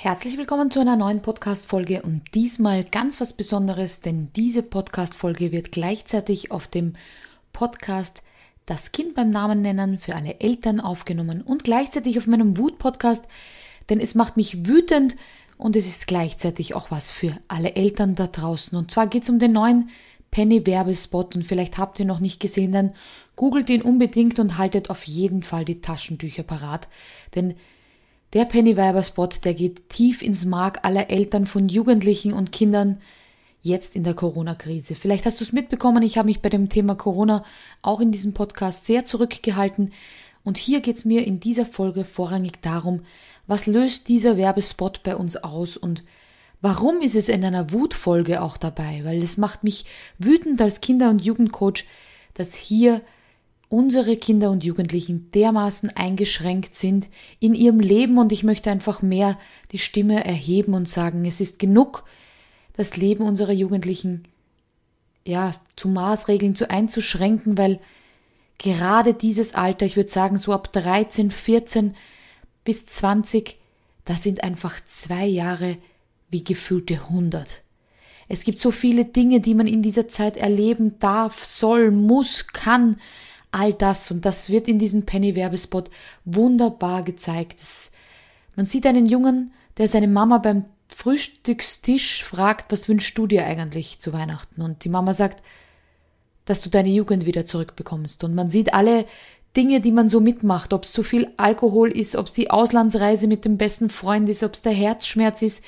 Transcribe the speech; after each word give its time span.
Herzlich 0.00 0.38
willkommen 0.38 0.70
zu 0.70 0.78
einer 0.78 0.94
neuen 0.94 1.22
Podcast-Folge 1.22 2.02
und 2.02 2.22
diesmal 2.32 2.84
ganz 2.84 3.20
was 3.20 3.32
Besonderes, 3.32 4.00
denn 4.00 4.28
diese 4.36 4.62
Podcast-Folge 4.62 5.50
wird 5.50 5.72
gleichzeitig 5.72 6.52
auf 6.52 6.68
dem 6.68 6.92
Podcast 7.52 8.22
Das 8.64 8.92
Kind 8.92 9.16
beim 9.16 9.30
Namen 9.30 9.60
nennen 9.60 9.98
für 9.98 10.14
alle 10.14 10.38
Eltern 10.38 10.78
aufgenommen 10.78 11.42
und 11.42 11.64
gleichzeitig 11.64 12.16
auf 12.16 12.28
meinem 12.28 12.56
Wut-Podcast, 12.56 13.24
denn 13.88 13.98
es 13.98 14.14
macht 14.14 14.36
mich 14.36 14.68
wütend 14.68 15.16
und 15.56 15.74
es 15.74 15.88
ist 15.88 16.06
gleichzeitig 16.06 16.76
auch 16.76 16.92
was 16.92 17.10
für 17.10 17.36
alle 17.48 17.74
Eltern 17.74 18.14
da 18.14 18.28
draußen. 18.28 18.78
Und 18.78 18.92
zwar 18.92 19.08
geht 19.08 19.24
es 19.24 19.30
um 19.30 19.40
den 19.40 19.50
neuen 19.50 19.90
Penny-Werbespot 20.30 21.34
und 21.34 21.42
vielleicht 21.42 21.76
habt 21.76 21.98
ihr 21.98 22.06
noch 22.06 22.20
nicht 22.20 22.38
gesehen, 22.38 22.70
dann 22.70 22.94
googelt 23.34 23.68
ihn 23.68 23.82
unbedingt 23.82 24.38
und 24.38 24.58
haltet 24.58 24.90
auf 24.90 25.08
jeden 25.08 25.42
Fall 25.42 25.64
die 25.64 25.80
Taschentücher 25.80 26.44
parat, 26.44 26.86
denn 27.34 27.56
der 28.32 28.44
Pennyweiber-Spot, 28.44 29.28
der 29.42 29.54
geht 29.54 29.88
tief 29.88 30.22
ins 30.22 30.44
Mark 30.44 30.80
aller 30.82 31.10
Eltern 31.10 31.46
von 31.46 31.68
Jugendlichen 31.68 32.32
und 32.32 32.52
Kindern 32.52 33.00
jetzt 33.62 33.96
in 33.96 34.04
der 34.04 34.14
Corona-Krise. 34.14 34.94
Vielleicht 34.94 35.26
hast 35.26 35.40
du 35.40 35.44
es 35.44 35.52
mitbekommen, 35.52 36.02
ich 36.02 36.18
habe 36.18 36.26
mich 36.26 36.40
bei 36.42 36.48
dem 36.48 36.68
Thema 36.68 36.94
Corona 36.94 37.44
auch 37.82 38.00
in 38.00 38.12
diesem 38.12 38.34
Podcast 38.34 38.86
sehr 38.86 39.04
zurückgehalten. 39.04 39.92
Und 40.44 40.56
hier 40.56 40.80
geht 40.80 40.96
es 40.96 41.04
mir 41.04 41.26
in 41.26 41.40
dieser 41.40 41.66
Folge 41.66 42.04
vorrangig 42.04 42.60
darum, 42.62 43.02
was 43.46 43.66
löst 43.66 44.08
dieser 44.08 44.36
Werbespot 44.36 45.02
bei 45.02 45.16
uns 45.16 45.36
aus 45.36 45.76
und 45.76 46.04
warum 46.60 47.00
ist 47.00 47.14
es 47.14 47.28
in 47.28 47.44
einer 47.44 47.72
Wutfolge 47.72 48.42
auch 48.42 48.56
dabei? 48.56 49.00
Weil 49.04 49.22
es 49.22 49.36
macht 49.36 49.64
mich 49.64 49.86
wütend 50.18 50.60
als 50.60 50.80
Kinder- 50.80 51.10
und 51.10 51.24
Jugendcoach, 51.24 51.84
dass 52.34 52.54
hier 52.54 53.00
unsere 53.68 54.16
Kinder 54.16 54.50
und 54.50 54.64
Jugendlichen 54.64 55.30
dermaßen 55.32 55.94
eingeschränkt 55.96 56.76
sind 56.76 57.08
in 57.38 57.54
ihrem 57.54 57.80
Leben 57.80 58.18
und 58.18 58.32
ich 58.32 58.42
möchte 58.42 58.70
einfach 58.70 59.02
mehr 59.02 59.38
die 59.72 59.78
Stimme 59.78 60.24
erheben 60.24 60.74
und 60.74 60.88
sagen, 60.88 61.24
es 61.24 61.40
ist 61.40 61.58
genug, 61.58 62.04
das 62.76 62.96
Leben 62.96 63.24
unserer 63.24 63.52
Jugendlichen 63.52 64.24
ja 65.24 65.52
zu 65.76 65.88
Maßregeln 65.88 66.54
zu 66.54 66.70
einzuschränken, 66.70 67.58
weil 67.58 67.80
gerade 68.56 69.12
dieses 69.12 69.54
Alter, 69.54 69.84
ich 69.84 69.96
würde 69.96 70.10
sagen 70.10 70.38
so 70.38 70.52
ab 70.52 70.72
13, 70.72 71.30
14 71.30 71.94
bis 72.64 72.86
20, 72.86 73.58
das 74.04 74.22
sind 74.22 74.42
einfach 74.42 74.80
zwei 74.86 75.26
Jahre 75.26 75.76
wie 76.30 76.44
gefühlte 76.44 76.94
100. 76.94 77.46
Es 78.28 78.44
gibt 78.44 78.60
so 78.60 78.70
viele 78.70 79.04
Dinge, 79.04 79.40
die 79.40 79.54
man 79.54 79.66
in 79.66 79.82
dieser 79.82 80.08
Zeit 80.08 80.36
erleben 80.36 80.98
darf, 80.98 81.44
soll, 81.44 81.90
muss, 81.90 82.46
kann, 82.46 83.00
all 83.50 83.72
das 83.72 84.10
und 84.10 84.24
das 84.24 84.50
wird 84.50 84.68
in 84.68 84.78
diesem 84.78 85.04
Penny-Werbespot 85.04 85.90
wunderbar 86.24 87.02
gezeigt. 87.02 87.58
Man 88.56 88.66
sieht 88.66 88.86
einen 88.86 89.06
Jungen, 89.06 89.52
der 89.76 89.88
seine 89.88 90.08
Mama 90.08 90.38
beim 90.38 90.64
Frühstückstisch 90.94 92.24
fragt, 92.24 92.72
was 92.72 92.88
wünschst 92.88 93.16
du 93.16 93.26
dir 93.26 93.44
eigentlich 93.44 94.00
zu 94.00 94.12
Weihnachten? 94.12 94.62
Und 94.62 94.84
die 94.84 94.88
Mama 94.88 95.14
sagt, 95.14 95.42
dass 96.44 96.62
du 96.62 96.70
deine 96.70 96.88
Jugend 96.88 97.26
wieder 97.26 97.44
zurückbekommst. 97.44 98.24
Und 98.24 98.34
man 98.34 98.50
sieht 98.50 98.72
alle 98.74 99.04
Dinge, 99.56 99.80
die 99.80 99.92
man 99.92 100.08
so 100.08 100.20
mitmacht, 100.20 100.72
ob 100.72 100.84
es 100.84 100.92
zu 100.92 101.02
viel 101.02 101.30
Alkohol 101.36 101.90
ist, 101.90 102.16
ob 102.16 102.26
es 102.26 102.32
die 102.32 102.50
Auslandsreise 102.50 103.26
mit 103.26 103.44
dem 103.44 103.58
besten 103.58 103.90
Freund 103.90 104.28
ist, 104.28 104.42
ob 104.42 104.54
es 104.54 104.62
der 104.62 104.72
Herzschmerz 104.72 105.42
ist, 105.42 105.64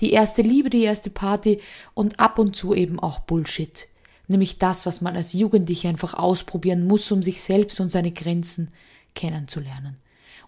die 0.00 0.12
erste 0.12 0.42
Liebe, 0.42 0.70
die 0.70 0.82
erste 0.82 1.10
Party 1.10 1.60
und 1.94 2.18
ab 2.18 2.38
und 2.38 2.56
zu 2.56 2.74
eben 2.74 2.98
auch 2.98 3.20
Bullshit 3.20 3.88
nämlich 4.32 4.58
das, 4.58 4.86
was 4.86 5.00
man 5.00 5.16
als 5.16 5.32
Jugendlicher 5.32 5.88
einfach 5.88 6.14
ausprobieren 6.14 6.86
muss, 6.86 7.10
um 7.12 7.22
sich 7.22 7.40
selbst 7.40 7.78
und 7.80 7.88
seine 7.88 8.10
Grenzen 8.10 8.70
kennenzulernen. 9.14 9.98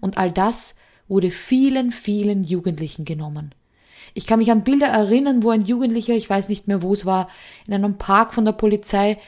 Und 0.01 0.19
all 0.19 0.31
das 0.31 0.75
wurde 1.07 1.31
vielen, 1.31 1.93
vielen 1.93 2.45
Jugendlichen 2.45 3.05
genommen. 3.05 3.55
Ich 4.15 4.27
kann 4.27 4.39
mich 4.39 4.51
an 4.51 4.65
Bilder 4.65 4.87
erinnern, 4.87 5.43
wo 5.43 5.51
ein 5.51 5.65
Jugendlicher, 5.65 6.15
ich 6.15 6.29
weiß 6.29 6.49
nicht 6.49 6.69
mehr, 6.69 6.83
wo 6.83 6.93
es 6.93 7.07
war, 7.07 7.29
in 7.67 7.75
einem 7.75 7.97
Park 7.97 8.35
von 8.35 8.45
der 8.45 8.53
Polizei 8.53 9.19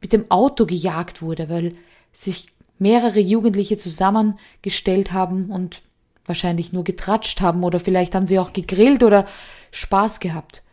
mit 0.00 0.12
dem 0.12 0.30
Auto 0.30 0.66
gejagt 0.66 1.22
wurde, 1.22 1.48
weil 1.48 1.74
sich 2.12 2.48
mehrere 2.78 3.20
Jugendliche 3.20 3.76
zusammengestellt 3.76 5.12
haben 5.12 5.50
und 5.50 5.82
wahrscheinlich 6.26 6.72
nur 6.72 6.84
getratscht 6.84 7.40
haben 7.40 7.62
oder 7.64 7.80
vielleicht 7.80 8.14
haben 8.14 8.26
sie 8.26 8.38
auch 8.38 8.52
gegrillt 8.52 9.02
oder 9.02 9.26
Spaß 9.70 10.20
gehabt 10.20 10.63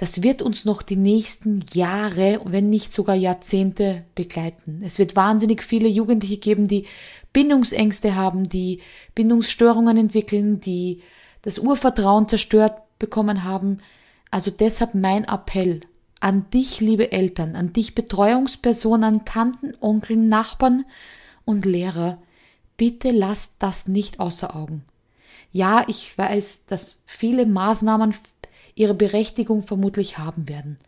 das 0.00 0.22
wird 0.22 0.40
uns 0.40 0.64
noch 0.64 0.80
die 0.80 0.96
nächsten 0.96 1.62
Jahre, 1.74 2.40
wenn 2.46 2.70
nicht 2.70 2.90
sogar 2.90 3.14
Jahrzehnte 3.14 4.02
begleiten. 4.14 4.80
Es 4.82 4.98
wird 4.98 5.14
wahnsinnig 5.14 5.62
viele 5.62 5.88
Jugendliche 5.88 6.38
geben, 6.38 6.68
die 6.68 6.86
Bindungsängste 7.34 8.16
haben, 8.16 8.48
die 8.48 8.80
Bindungsstörungen 9.14 9.98
entwickeln, 9.98 10.58
die 10.58 11.02
das 11.42 11.58
Urvertrauen 11.58 12.28
zerstört 12.28 12.80
bekommen 12.98 13.44
haben. 13.44 13.80
Also 14.30 14.50
deshalb 14.50 14.94
mein 14.94 15.24
Appell 15.24 15.82
an 16.18 16.48
dich, 16.48 16.80
liebe 16.80 17.12
Eltern, 17.12 17.54
an 17.54 17.74
dich 17.74 17.94
Betreuungspersonen, 17.94 19.04
an 19.04 19.24
Tanten, 19.26 19.74
Onkeln, 19.82 20.30
Nachbarn 20.30 20.86
und 21.44 21.66
Lehrer, 21.66 22.16
bitte 22.78 23.10
lasst 23.10 23.56
das 23.58 23.86
nicht 23.86 24.18
außer 24.18 24.56
Augen. 24.56 24.82
Ja, 25.52 25.84
ich 25.88 26.16
weiß, 26.16 26.64
dass 26.64 26.96
viele 27.04 27.44
Maßnahmen 27.44 28.14
ihre 28.74 28.94
Berechtigung 28.94 29.62
vermutlich 29.62 30.18
haben 30.18 30.48
werden. 30.48 30.78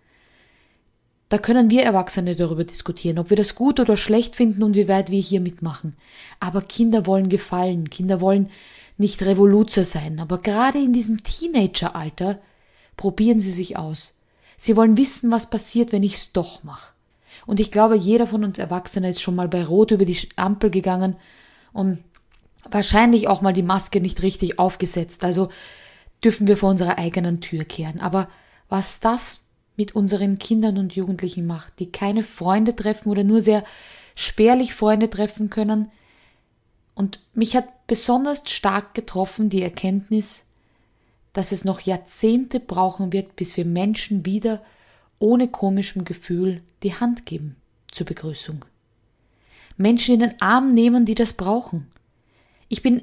Da 1.28 1.38
können 1.38 1.70
wir 1.70 1.82
Erwachsene 1.82 2.36
darüber 2.36 2.64
diskutieren, 2.64 3.18
ob 3.18 3.30
wir 3.30 3.38
das 3.38 3.54
gut 3.54 3.80
oder 3.80 3.96
schlecht 3.96 4.36
finden 4.36 4.62
und 4.62 4.76
wie 4.76 4.88
weit 4.88 5.10
wir 5.10 5.20
hier 5.20 5.40
mitmachen. 5.40 5.96
Aber 6.40 6.60
Kinder 6.60 7.06
wollen 7.06 7.30
gefallen, 7.30 7.88
Kinder 7.88 8.20
wollen 8.20 8.50
nicht 8.98 9.22
Revoluzer 9.22 9.84
sein, 9.84 10.20
aber 10.20 10.38
gerade 10.38 10.78
in 10.78 10.92
diesem 10.92 11.24
Teenageralter 11.24 12.38
probieren 12.98 13.40
sie 13.40 13.50
sich 13.50 13.78
aus. 13.78 14.14
Sie 14.58 14.76
wollen 14.76 14.98
wissen, 14.98 15.30
was 15.30 15.48
passiert, 15.48 15.90
wenn 15.92 16.02
ich 16.02 16.14
es 16.14 16.32
doch 16.32 16.64
mache. 16.64 16.92
Und 17.46 17.60
ich 17.60 17.72
glaube, 17.72 17.96
jeder 17.96 18.26
von 18.26 18.44
uns 18.44 18.58
Erwachsenen 18.58 19.10
ist 19.10 19.22
schon 19.22 19.34
mal 19.34 19.48
bei 19.48 19.64
Rot 19.64 19.90
über 19.90 20.04
die 20.04 20.28
Ampel 20.36 20.70
gegangen 20.70 21.16
und 21.72 21.98
wahrscheinlich 22.70 23.26
auch 23.26 23.40
mal 23.40 23.52
die 23.52 23.62
Maske 23.62 24.00
nicht 24.00 24.22
richtig 24.22 24.58
aufgesetzt. 24.58 25.24
Also 25.24 25.48
dürfen 26.24 26.46
wir 26.46 26.56
vor 26.56 26.70
unserer 26.70 26.98
eigenen 26.98 27.40
Tür 27.40 27.64
kehren. 27.64 28.00
Aber 28.00 28.28
was 28.68 29.00
das 29.00 29.40
mit 29.76 29.94
unseren 29.94 30.38
Kindern 30.38 30.78
und 30.78 30.94
Jugendlichen 30.94 31.46
macht, 31.46 31.78
die 31.78 31.90
keine 31.90 32.22
Freunde 32.22 32.76
treffen 32.76 33.08
oder 33.08 33.24
nur 33.24 33.40
sehr 33.40 33.64
spärlich 34.14 34.74
Freunde 34.74 35.08
treffen 35.10 35.50
können. 35.50 35.90
Und 36.94 37.20
mich 37.34 37.56
hat 37.56 37.86
besonders 37.86 38.42
stark 38.46 38.94
getroffen 38.94 39.48
die 39.48 39.62
Erkenntnis, 39.62 40.44
dass 41.32 41.52
es 41.52 41.64
noch 41.64 41.80
Jahrzehnte 41.80 42.60
brauchen 42.60 43.12
wird, 43.12 43.36
bis 43.36 43.56
wir 43.56 43.64
Menschen 43.64 44.26
wieder 44.26 44.62
ohne 45.18 45.48
komischem 45.48 46.04
Gefühl 46.04 46.62
die 46.82 46.94
Hand 46.94 47.24
geben 47.24 47.56
zur 47.90 48.06
Begrüßung. 48.06 48.64
Menschen 49.76 50.14
in 50.14 50.20
den 50.20 50.40
Arm 50.42 50.74
nehmen, 50.74 51.06
die 51.06 51.14
das 51.14 51.32
brauchen. 51.32 51.90
Ich 52.68 52.82
bin 52.82 53.02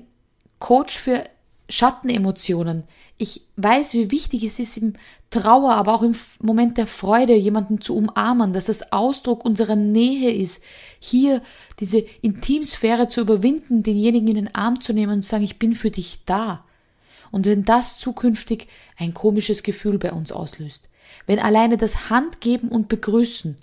Coach 0.60 0.96
für 0.98 1.24
Schattenemotionen. 1.70 2.84
Ich 3.18 3.42
weiß, 3.56 3.94
wie 3.94 4.12
wichtig 4.12 4.44
es 4.44 4.60
ist, 4.60 4.78
im 4.78 4.94
Trauer, 5.30 5.76
aber 5.76 5.94
auch 5.94 6.02
im 6.02 6.16
Moment 6.42 6.78
der 6.78 6.88
Freude 6.88 7.36
jemanden 7.36 7.80
zu 7.80 7.96
umarmen, 7.96 8.54
dass 8.54 8.70
es 8.70 8.92
Ausdruck 8.92 9.46
unserer 9.46 9.76
Nähe 9.76 10.32
ist, 10.32 10.64
hier 11.00 11.42
diese 11.80 12.00
Intimsphäre 12.22 13.08
zu 13.08 13.22
überwinden, 13.22 13.84
denjenigen 13.84 14.28
in 14.30 14.36
den 14.36 14.56
Arm 14.56 14.82
zu 14.82 14.94
nehmen 14.94 15.14
und 15.14 15.22
zu 15.22 15.30
sagen, 15.30 15.44
ich 15.44 15.60
bin 15.60 15.76
für 15.76 15.92
dich 15.92 16.20
da. 16.26 16.66
Und 17.32 17.46
wenn 17.46 17.64
das 17.64 17.98
zukünftig 17.98 18.68
ein 18.98 19.14
komisches 19.14 19.62
Gefühl 19.62 20.00
bei 20.00 20.12
uns 20.12 20.32
auslöst, 20.32 20.90
wenn 21.28 21.40
alleine 21.40 21.78
das 21.78 22.10
Handgeben 22.10 22.70
und 22.70 22.88
Begrüßen 22.88 23.58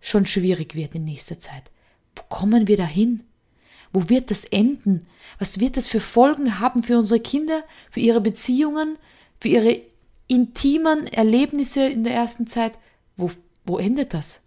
schon 0.00 0.26
schwierig 0.26 0.74
wird 0.74 0.94
in 0.94 1.04
nächster 1.04 1.38
Zeit, 1.38 1.64
wo 2.16 2.22
kommen 2.28 2.66
wir 2.66 2.76
dahin? 2.76 3.22
Wo 3.92 4.08
wird 4.08 4.30
das 4.30 4.44
enden? 4.44 5.06
Was 5.38 5.58
wird 5.58 5.76
das 5.76 5.88
für 5.88 6.00
Folgen 6.00 6.60
haben 6.60 6.82
für 6.82 6.98
unsere 6.98 7.20
Kinder, 7.20 7.64
für 7.90 8.00
ihre 8.00 8.20
Beziehungen, 8.20 8.96
für 9.40 9.48
ihre 9.48 9.80
intimen 10.28 11.06
Erlebnisse 11.06 11.86
in 11.86 12.04
der 12.04 12.14
ersten 12.14 12.46
Zeit? 12.46 12.72
Wo, 13.16 13.30
wo 13.64 13.78
endet 13.78 14.14
das? 14.14 14.42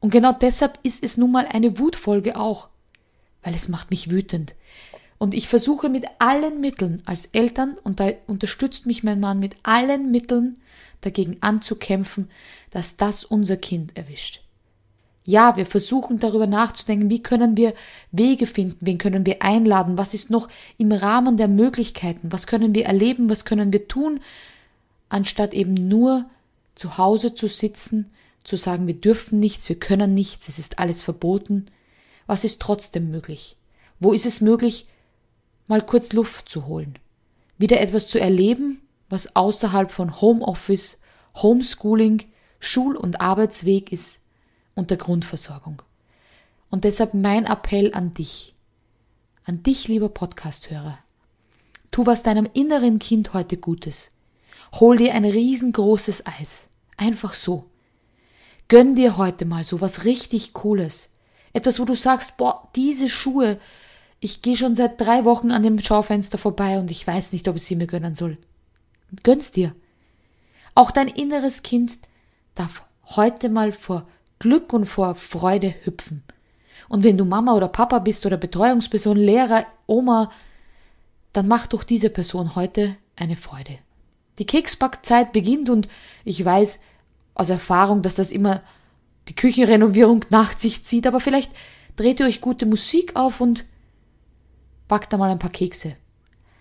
Und 0.00 0.10
genau 0.10 0.32
deshalb 0.32 0.78
ist 0.82 1.02
es 1.02 1.16
nun 1.16 1.32
mal 1.32 1.46
eine 1.46 1.78
Wutfolge 1.78 2.36
auch, 2.36 2.68
weil 3.42 3.54
es 3.54 3.68
macht 3.68 3.90
mich 3.90 4.10
wütend. 4.10 4.54
Und 5.16 5.34
ich 5.34 5.48
versuche 5.48 5.88
mit 5.88 6.04
allen 6.18 6.60
Mitteln 6.60 7.00
als 7.06 7.26
Eltern, 7.26 7.76
und 7.84 8.00
da 8.00 8.10
unterstützt 8.26 8.86
mich 8.86 9.04
mein 9.04 9.20
Mann 9.20 9.38
mit 9.38 9.54
allen 9.62 10.10
Mitteln 10.10 10.58
dagegen 11.00 11.36
anzukämpfen, 11.40 12.28
dass 12.70 12.96
das 12.96 13.22
unser 13.22 13.56
Kind 13.56 13.96
erwischt. 13.96 14.42
Ja, 15.24 15.56
wir 15.56 15.66
versuchen 15.66 16.18
darüber 16.18 16.46
nachzudenken, 16.46 17.08
wie 17.08 17.22
können 17.22 17.56
wir 17.56 17.74
Wege 18.10 18.46
finden, 18.46 18.78
wen 18.80 18.98
können 18.98 19.24
wir 19.24 19.42
einladen, 19.42 19.96
was 19.96 20.14
ist 20.14 20.30
noch 20.30 20.48
im 20.78 20.90
Rahmen 20.90 21.36
der 21.36 21.48
Möglichkeiten, 21.48 22.32
was 22.32 22.48
können 22.48 22.74
wir 22.74 22.86
erleben, 22.86 23.30
was 23.30 23.44
können 23.44 23.72
wir 23.72 23.86
tun, 23.86 24.20
anstatt 25.08 25.54
eben 25.54 25.74
nur 25.74 26.24
zu 26.74 26.98
Hause 26.98 27.34
zu 27.34 27.46
sitzen, 27.46 28.10
zu 28.42 28.56
sagen, 28.56 28.88
wir 28.88 28.94
dürfen 28.94 29.38
nichts, 29.38 29.68
wir 29.68 29.78
können 29.78 30.14
nichts, 30.14 30.48
es 30.48 30.58
ist 30.58 30.80
alles 30.80 31.02
verboten. 31.02 31.66
Was 32.26 32.42
ist 32.42 32.60
trotzdem 32.60 33.10
möglich? 33.10 33.56
Wo 34.00 34.12
ist 34.12 34.26
es 34.26 34.40
möglich, 34.40 34.86
mal 35.68 35.84
kurz 35.84 36.12
Luft 36.12 36.48
zu 36.48 36.66
holen? 36.66 36.98
wieder 37.62 37.80
etwas 37.80 38.08
zu 38.08 38.20
erleben, 38.20 38.82
was 39.08 39.36
außerhalb 39.36 39.90
von 39.90 40.20
Homeoffice, 40.20 40.98
Homeschooling, 41.36 42.24
Schul- 42.58 42.96
und 42.96 43.20
Arbeitsweg 43.20 43.92
ist 43.92 44.21
und 44.74 44.90
der 44.90 44.96
Grundversorgung. 44.96 45.82
Und 46.70 46.84
deshalb 46.84 47.14
mein 47.14 47.44
Appell 47.44 47.92
an 47.94 48.14
dich, 48.14 48.54
an 49.44 49.62
dich, 49.62 49.88
lieber 49.88 50.08
Podcasthörer. 50.08 50.98
Tu 51.90 52.06
was 52.06 52.22
deinem 52.22 52.48
inneren 52.54 52.98
Kind 52.98 53.34
heute 53.34 53.56
Gutes. 53.56 54.08
Hol 54.74 54.96
dir 54.96 55.14
ein 55.14 55.24
riesengroßes 55.24 56.26
Eis. 56.26 56.66
Einfach 56.96 57.34
so. 57.34 57.66
Gönn 58.68 58.94
dir 58.94 59.18
heute 59.18 59.44
mal 59.44 59.64
so 59.64 59.80
was 59.82 60.04
richtig 60.04 60.54
Cooles. 60.54 61.10
Etwas, 61.52 61.78
wo 61.78 61.84
du 61.84 61.94
sagst, 61.94 62.38
boah, 62.38 62.70
diese 62.74 63.10
Schuhe, 63.10 63.60
ich 64.20 64.40
gehe 64.40 64.56
schon 64.56 64.74
seit 64.74 65.00
drei 65.00 65.24
Wochen 65.26 65.50
an 65.50 65.62
dem 65.62 65.78
Schaufenster 65.80 66.38
vorbei 66.38 66.78
und 66.78 66.90
ich 66.90 67.06
weiß 67.06 67.32
nicht, 67.32 67.48
ob 67.48 67.56
ich 67.56 67.64
sie 67.64 67.76
mir 67.76 67.86
gönnen 67.86 68.14
soll. 68.14 68.38
Gönn's 69.22 69.52
dir. 69.52 69.74
Auch 70.74 70.90
dein 70.90 71.08
inneres 71.08 71.62
Kind 71.62 71.98
darf 72.54 72.82
heute 73.04 73.50
mal 73.50 73.72
vor 73.72 74.08
Glück 74.42 74.72
und 74.72 74.86
vor 74.86 75.14
Freude 75.14 75.72
hüpfen. 75.84 76.24
Und 76.88 77.04
wenn 77.04 77.16
du 77.16 77.24
Mama 77.24 77.54
oder 77.54 77.68
Papa 77.68 78.00
bist 78.00 78.26
oder 78.26 78.36
Betreuungsperson, 78.36 79.16
Lehrer, 79.16 79.66
Oma, 79.86 80.32
dann 81.32 81.46
mach 81.46 81.68
doch 81.68 81.84
diese 81.84 82.10
Person 82.10 82.56
heute 82.56 82.96
eine 83.14 83.36
Freude. 83.36 83.78
Die 84.40 84.44
Keksbackzeit 84.44 85.32
beginnt 85.32 85.70
und 85.70 85.86
ich 86.24 86.44
weiß 86.44 86.80
aus 87.34 87.50
Erfahrung, 87.50 88.02
dass 88.02 88.16
das 88.16 88.32
immer 88.32 88.62
die 89.28 89.36
Küchenrenovierung 89.36 90.24
nach 90.30 90.58
sich 90.58 90.84
zieht, 90.84 91.06
aber 91.06 91.20
vielleicht 91.20 91.52
dreht 91.94 92.18
ihr 92.18 92.26
euch 92.26 92.40
gute 92.40 92.66
Musik 92.66 93.14
auf 93.14 93.40
und 93.40 93.64
backt 94.88 95.12
da 95.12 95.18
mal 95.18 95.30
ein 95.30 95.38
paar 95.38 95.50
Kekse. 95.50 95.94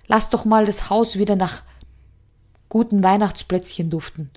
Lasst 0.05 0.35
doch 0.35 0.45
mal 0.45 0.67
das 0.67 0.91
Haus 0.91 1.17
wieder 1.17 1.35
nach 1.35 1.63
guten 2.69 3.01
Weihnachtsplätzchen 3.01 3.89
duften. 3.89 4.29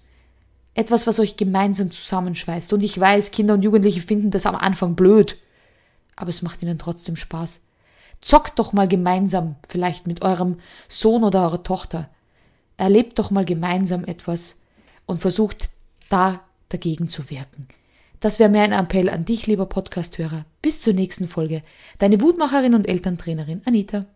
Etwas, 0.74 1.06
was 1.06 1.20
euch 1.20 1.36
gemeinsam 1.36 1.90
zusammenschweißt. 1.90 2.72
Und 2.72 2.82
ich 2.82 2.98
weiß, 2.98 3.30
Kinder 3.30 3.54
und 3.54 3.62
Jugendliche 3.62 4.00
finden 4.00 4.30
das 4.30 4.46
am 4.46 4.56
Anfang 4.56 4.96
blöd. 4.96 5.36
Aber 6.16 6.30
es 6.30 6.42
macht 6.42 6.62
ihnen 6.62 6.78
trotzdem 6.78 7.16
Spaß. 7.16 7.60
Zockt 8.20 8.58
doch 8.58 8.72
mal 8.72 8.88
gemeinsam, 8.88 9.56
vielleicht 9.68 10.06
mit 10.06 10.22
eurem 10.22 10.58
Sohn 10.88 11.24
oder 11.24 11.42
eurer 11.42 11.62
Tochter. 11.62 12.08
Erlebt 12.76 13.18
doch 13.18 13.30
mal 13.30 13.44
gemeinsam 13.44 14.04
etwas 14.04 14.56
und 15.06 15.20
versucht 15.20 15.70
da 16.08 16.40
dagegen 16.70 17.08
zu 17.08 17.30
wirken. 17.30 17.68
Das 18.20 18.38
wäre 18.38 18.48
mir 18.48 18.62
ein 18.62 18.72
Appell 18.72 19.10
an 19.10 19.26
dich, 19.26 19.46
lieber 19.46 19.66
Podcasthörer. 19.66 20.46
Bis 20.62 20.80
zur 20.80 20.94
nächsten 20.94 21.28
Folge. 21.28 21.62
Deine 21.98 22.20
Wutmacherin 22.20 22.74
und 22.74 22.88
Elterntrainerin 22.88 23.60
Anita. 23.66 24.06